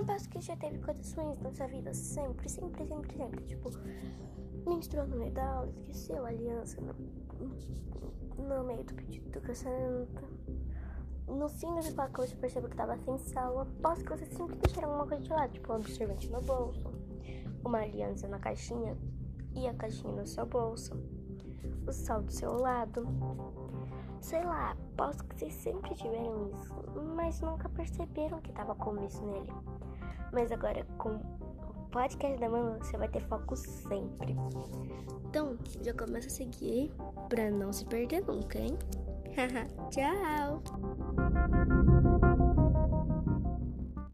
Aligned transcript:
Aposto 0.00 0.30
que 0.30 0.40
já 0.40 0.56
teve 0.56 0.78
coisas 0.78 1.12
ruins 1.12 1.38
na 1.40 1.52
sua 1.52 1.66
vida 1.66 1.92
sempre, 1.92 2.48
sempre, 2.48 2.86
sempre, 2.86 3.14
sempre. 3.14 3.44
Tipo, 3.44 3.70
menstruou 4.66 5.06
no 5.06 5.18
meio 5.18 5.32
da 5.32 5.46
aula, 5.46 5.70
esqueceu 5.70 6.24
a 6.24 6.28
aliança 6.28 6.80
no, 6.80 6.94
no 8.42 8.64
meio 8.64 8.82
do 8.82 8.94
pedido 8.94 9.28
do 9.28 9.40
casamento. 9.42 10.22
No 11.28 11.50
fim 11.50 11.74
da 11.74 11.82
faculdade 11.82 12.30
você 12.30 12.36
percebeu 12.36 12.70
que 12.70 12.76
tava 12.76 12.96
sem 12.96 13.18
sal. 13.18 13.60
Aposto 13.60 14.04
que 14.04 14.10
você 14.10 14.24
sempre 14.24 14.56
deixaram 14.56 14.88
alguma 14.88 15.06
coisa 15.06 15.22
de 15.22 15.30
lado, 15.30 15.52
tipo 15.52 15.70
um 15.70 15.76
absorvente 15.76 16.30
no 16.30 16.40
bolso, 16.40 16.90
uma 17.62 17.80
aliança 17.80 18.26
na 18.26 18.38
caixinha 18.38 18.96
e 19.54 19.68
a 19.68 19.74
caixinha 19.74 20.14
no 20.14 20.26
seu 20.26 20.46
bolso, 20.46 20.94
o 21.86 21.92
sal 21.92 22.22
do 22.22 22.32
seu 22.32 22.54
lado. 22.54 23.06
Sei 24.22 24.42
lá, 24.42 24.72
aposto 24.72 25.24
que 25.24 25.38
vocês 25.38 25.54
sempre 25.54 25.94
tiveram 25.94 26.50
isso, 26.54 26.74
mas 27.14 27.40
nunca 27.42 27.68
perceberam 27.68 28.40
que 28.40 28.52
tava 28.52 28.74
com 28.74 29.04
isso 29.04 29.22
nele. 29.26 29.52
Mas 30.32 30.52
agora 30.52 30.84
com 30.98 31.10
o 31.10 31.88
podcast 31.90 32.38
da 32.38 32.48
Mama 32.48 32.78
você 32.78 32.96
vai 32.96 33.08
ter 33.08 33.22
foco 33.22 33.56
sempre. 33.56 34.36
Então, 35.28 35.56
já 35.82 35.92
começa 35.94 36.28
a 36.28 36.30
seguir 36.30 36.92
pra 37.28 37.50
não 37.50 37.72
se 37.72 37.84
perder 37.86 38.24
nunca, 38.26 38.58
hein? 38.58 38.76
Tchau! 39.90 40.62